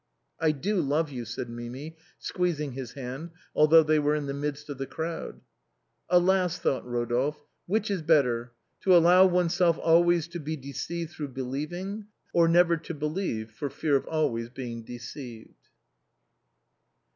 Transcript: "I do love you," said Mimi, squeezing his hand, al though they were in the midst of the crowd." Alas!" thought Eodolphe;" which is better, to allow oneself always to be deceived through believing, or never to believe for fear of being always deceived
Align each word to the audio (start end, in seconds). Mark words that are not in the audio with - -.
"I 0.39 0.49
do 0.51 0.81
love 0.81 1.11
you," 1.11 1.25
said 1.25 1.47
Mimi, 1.47 1.95
squeezing 2.17 2.71
his 2.71 2.93
hand, 2.93 3.29
al 3.55 3.67
though 3.67 3.83
they 3.83 3.99
were 3.99 4.15
in 4.15 4.25
the 4.25 4.33
midst 4.33 4.67
of 4.67 4.79
the 4.79 4.87
crowd." 4.87 5.41
Alas!" 6.17 6.57
thought 6.57 6.85
Eodolphe;" 6.85 7.35
which 7.67 7.91
is 7.91 8.01
better, 8.01 8.51
to 8.79 8.97
allow 8.97 9.27
oneself 9.27 9.77
always 9.77 10.27
to 10.29 10.39
be 10.39 10.55
deceived 10.55 11.11
through 11.11 11.27
believing, 11.33 12.07
or 12.33 12.47
never 12.47 12.77
to 12.77 12.95
believe 12.95 13.51
for 13.51 13.69
fear 13.69 13.95
of 13.95 14.05
being 14.05 14.13
always 14.15 14.49
deceived 14.49 15.67